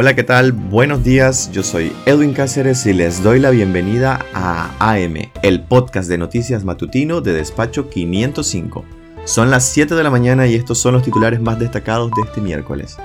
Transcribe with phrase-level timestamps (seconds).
[0.00, 0.52] Hola, ¿qué tal?
[0.52, 6.08] Buenos días, yo soy Edwin Cáceres y les doy la bienvenida a AM, el podcast
[6.08, 8.84] de noticias matutino de Despacho 505.
[9.24, 12.40] Son las 7 de la mañana y estos son los titulares más destacados de este
[12.40, 12.96] miércoles.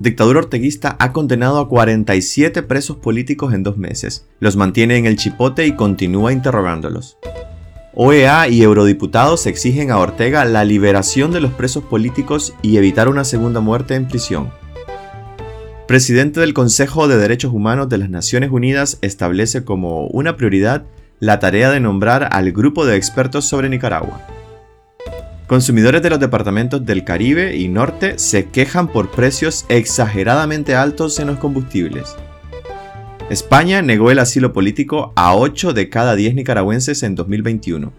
[0.00, 4.26] Dictadura orteguista ha condenado a 47 presos políticos en dos meses.
[4.38, 7.16] Los mantiene en el chipote y continúa interrogándolos.
[7.96, 13.22] OEA y eurodiputados exigen a Ortega la liberación de los presos políticos y evitar una
[13.22, 14.50] segunda muerte en prisión.
[15.86, 20.82] Presidente del Consejo de Derechos Humanos de las Naciones Unidas establece como una prioridad
[21.20, 24.26] la tarea de nombrar al grupo de expertos sobre Nicaragua.
[25.46, 31.28] Consumidores de los departamentos del Caribe y Norte se quejan por precios exageradamente altos en
[31.28, 32.16] los combustibles.
[33.30, 37.90] España negó el asilo político a 8 de cada 10 nicaragüenses en 2021.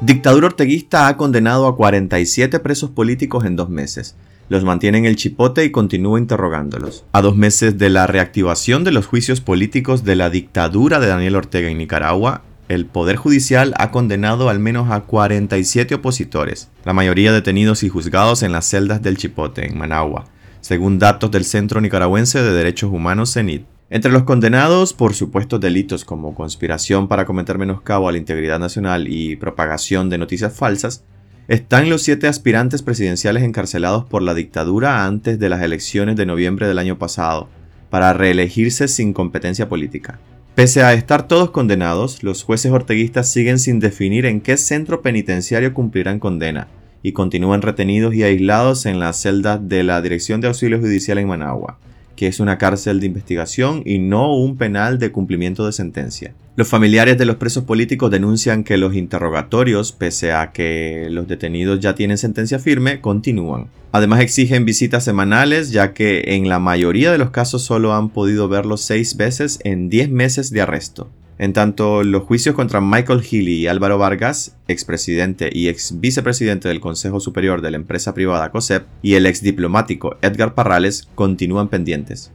[0.00, 4.16] Dictadura orteguista ha condenado a 47 presos políticos en dos meses.
[4.48, 7.04] Los mantiene en el chipote y continúa interrogándolos.
[7.12, 11.36] A dos meses de la reactivación de los juicios políticos de la dictadura de Daniel
[11.36, 17.30] Ortega en Nicaragua, el Poder Judicial ha condenado al menos a 47 opositores, la mayoría
[17.30, 20.24] detenidos y juzgados en las celdas del Chipote, en Managua,
[20.64, 23.66] según datos del Centro Nicaragüense de Derechos Humanos CENIT.
[23.90, 29.06] Entre los condenados por supuestos delitos como conspiración para cometer menoscabo a la integridad nacional
[29.06, 31.04] y propagación de noticias falsas,
[31.48, 36.66] están los siete aspirantes presidenciales encarcelados por la dictadura antes de las elecciones de noviembre
[36.66, 37.50] del año pasado,
[37.90, 40.18] para reelegirse sin competencia política.
[40.54, 45.74] Pese a estar todos condenados, los jueces orteguistas siguen sin definir en qué centro penitenciario
[45.74, 46.68] cumplirán condena,
[47.04, 51.28] y continúan retenidos y aislados en las celdas de la Dirección de Auxilio Judicial en
[51.28, 51.78] Managua,
[52.16, 56.32] que es una cárcel de investigación y no un penal de cumplimiento de sentencia.
[56.56, 61.78] Los familiares de los presos políticos denuncian que los interrogatorios, pese a que los detenidos
[61.78, 63.66] ya tienen sentencia firme, continúan.
[63.92, 68.48] Además exigen visitas semanales, ya que en la mayoría de los casos solo han podido
[68.48, 71.10] verlos seis veces en diez meses de arresto.
[71.36, 76.80] En tanto, los juicios contra Michael Healy y Álvaro Vargas, expresidente y ex vicepresidente del
[76.80, 82.30] Consejo Superior de la empresa privada COSEP, y el ex diplomático Edgar Parrales continúan pendientes.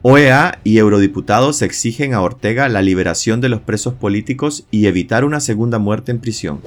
[0.00, 5.40] OEA y eurodiputados exigen a Ortega la liberación de los presos políticos y evitar una
[5.40, 6.60] segunda muerte en prisión.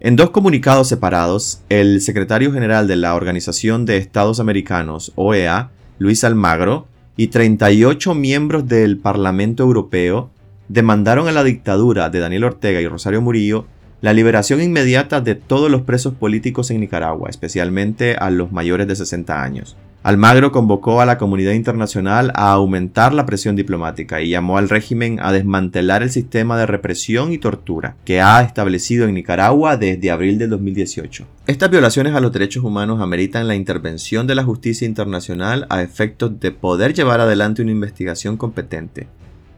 [0.00, 6.24] En dos comunicados separados, el secretario general de la Organización de Estados Americanos, OEA, Luis
[6.24, 10.30] Almagro, y 38 miembros del Parlamento Europeo
[10.72, 13.66] demandaron a la dictadura de Daniel Ortega y Rosario Murillo
[14.00, 18.96] la liberación inmediata de todos los presos políticos en Nicaragua, especialmente a los mayores de
[18.96, 19.76] 60 años.
[20.02, 25.20] Almagro convocó a la comunidad internacional a aumentar la presión diplomática y llamó al régimen
[25.20, 30.38] a desmantelar el sistema de represión y tortura que ha establecido en Nicaragua desde abril
[30.38, 31.26] del 2018.
[31.46, 36.40] Estas violaciones a los derechos humanos ameritan la intervención de la justicia internacional a efectos
[36.40, 39.06] de poder llevar adelante una investigación competente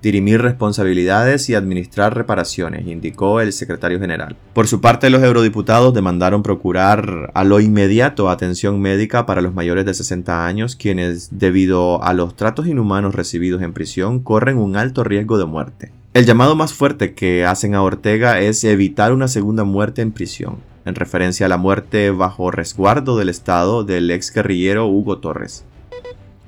[0.04, 4.36] dirimir responsabilidades y administrar reparaciones, indicó el secretario general.
[4.52, 9.86] Por su parte, los eurodiputados demandaron procurar a lo inmediato atención médica para los mayores
[9.86, 15.04] de 60 años, quienes, debido a los tratos inhumanos recibidos en prisión, corren un alto
[15.04, 15.92] riesgo de muerte.
[16.12, 20.58] El llamado más fuerte que hacen a Ortega es evitar una segunda muerte en prisión,
[20.84, 25.64] en referencia a la muerte bajo resguardo del Estado del ex guerrillero Hugo Torres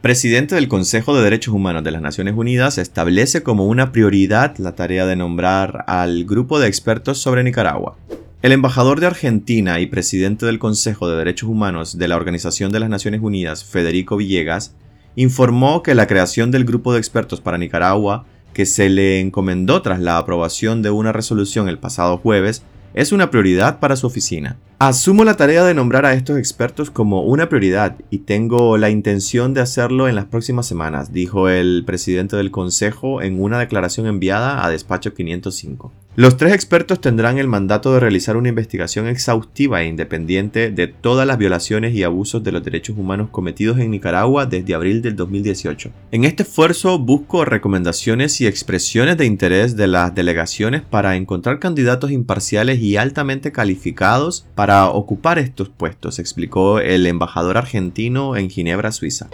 [0.06, 4.76] presidente del Consejo de Derechos Humanos de las Naciones Unidas establece como una prioridad la
[4.76, 7.96] tarea de nombrar al grupo de expertos sobre Nicaragua.
[8.40, 12.78] El embajador de Argentina y presidente del Consejo de Derechos Humanos de la Organización de
[12.78, 14.76] las Naciones Unidas, Federico Villegas,
[15.16, 19.98] informó que la creación del grupo de expertos para Nicaragua, que se le encomendó tras
[19.98, 22.62] la aprobación de una resolución el pasado jueves,
[22.94, 24.56] es una prioridad para su oficina.
[24.78, 29.54] Asumo la tarea de nombrar a estos expertos como una prioridad y tengo la intención
[29.54, 34.66] de hacerlo en las próximas semanas, dijo el presidente del Consejo en una declaración enviada
[34.66, 35.92] a Despacho 505.
[36.16, 41.26] Los tres expertos tendrán el mandato de realizar una investigación exhaustiva e independiente de todas
[41.26, 45.90] las violaciones y abusos de los derechos humanos cometidos en Nicaragua desde abril del 2018.
[46.12, 52.10] En este esfuerzo busco recomendaciones y expresiones de interés de las delegaciones para encontrar candidatos
[52.10, 58.90] imparciales y altamente calificados para para ocupar estos puestos, explicó el embajador argentino en Ginebra,
[58.90, 59.28] Suiza.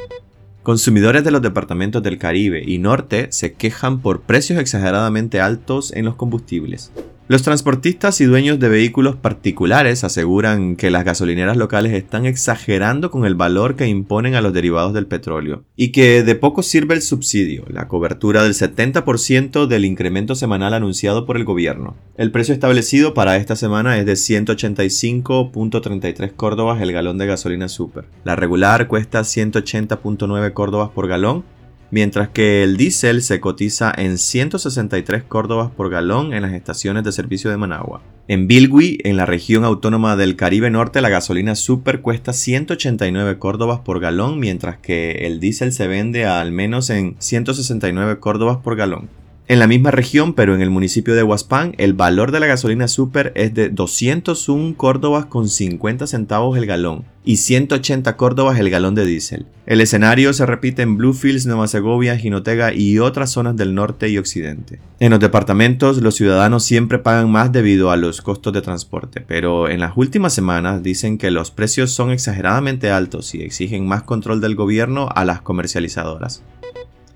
[0.62, 6.05] Consumidores de los departamentos del Caribe y Norte se quejan por precios exageradamente altos en
[6.05, 6.93] los combustibles.
[7.28, 13.24] Los transportistas y dueños de vehículos particulares aseguran que las gasolineras locales están exagerando con
[13.24, 17.02] el valor que imponen a los derivados del petróleo y que de poco sirve el
[17.02, 21.94] subsidio, la cobertura del 70% del incremento semanal anunciado por el gobierno.
[22.16, 28.06] El precio establecido para esta semana es de 185.33 córdobas el galón de gasolina super.
[28.25, 31.44] La regular cuesta 180.9 córdobas por galón
[31.92, 37.12] mientras que el diésel se cotiza en 163 córdobas por galón en las estaciones de
[37.12, 38.00] servicio de Managua.
[38.28, 43.80] En Bilwi, en la región autónoma del Caribe Norte, la gasolina super cuesta 189 córdobas
[43.80, 48.74] por galón, mientras que el diésel se vende a al menos en 169 córdobas por
[48.74, 49.10] galón.
[49.46, 52.88] En la misma región, pero en el municipio de Huaspán, el valor de la gasolina
[52.88, 58.94] super es de 201 córdobas con 50 centavos el galón y 180 córdobas el galón
[58.94, 59.46] de diésel.
[59.66, 64.19] El escenario se repite en Bluefields, Nueva Segovia, Jinotega y otras zonas del norte y
[64.19, 64.80] occidente.
[64.98, 69.69] En los departamentos, los ciudadanos siempre pagan más debido a los costos de transporte, pero
[69.69, 74.40] en las últimas semanas dicen que los precios son exageradamente altos y exigen más control
[74.40, 76.42] del gobierno a las comercializadoras.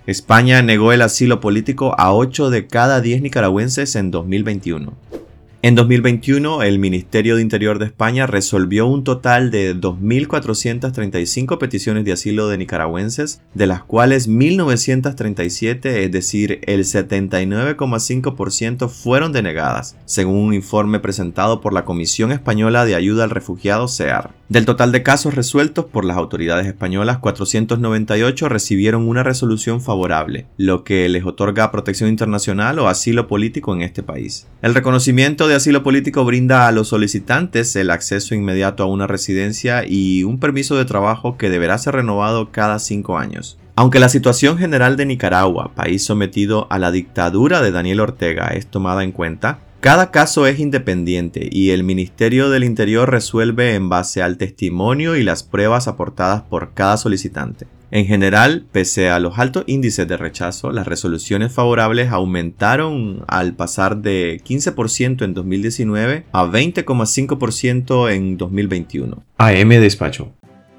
[0.06, 4.92] España negó el asilo político a 8 de cada 10 nicaragüenses en 2021.
[5.66, 12.12] En 2021, el Ministerio de Interior de España resolvió un total de 2.435 peticiones de
[12.12, 20.54] asilo de nicaragüenses, de las cuales 1.937, es decir, el 79,5% fueron denegadas, según un
[20.54, 24.30] informe presentado por la Comisión Española de Ayuda al Refugiado CEAR.
[24.48, 30.84] Del total de casos resueltos por las autoridades españolas, 498 recibieron una resolución favorable, lo
[30.84, 34.46] que les otorga protección internacional o asilo político en este país.
[34.62, 39.84] El reconocimiento de asilo político brinda a los solicitantes el acceso inmediato a una residencia
[39.88, 43.56] y un permiso de trabajo que deberá ser renovado cada cinco años.
[43.74, 48.66] Aunque la situación general de Nicaragua, país sometido a la dictadura de Daniel Ortega, es
[48.66, 54.22] tomada en cuenta, cada caso es independiente y el Ministerio del Interior resuelve en base
[54.22, 57.66] al testimonio y las pruebas aportadas por cada solicitante.
[57.96, 64.02] En general, pese a los altos índices de rechazo, las resoluciones favorables aumentaron al pasar
[64.02, 69.24] de 15% en 2019 a 20,5% en 2021.
[69.38, 70.34] AM Despacho.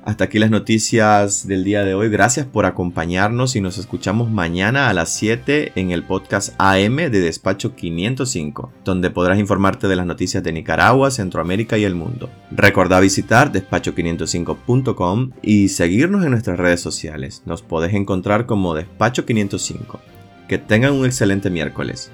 [0.07, 2.07] Hasta aquí las noticias del día de hoy.
[2.07, 7.09] Gracias por acompañarnos y nos escuchamos mañana a las 7 en el podcast AM de
[7.09, 12.29] Despacho 505, donde podrás informarte de las noticias de Nicaragua, Centroamérica y el mundo.
[12.51, 17.43] Recordá visitar despacho505.com y seguirnos en nuestras redes sociales.
[17.45, 19.99] Nos podés encontrar como Despacho 505.
[20.47, 22.11] Que tengan un excelente miércoles.